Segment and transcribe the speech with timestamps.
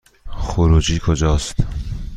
[0.31, 1.55] خروجی کجاست؟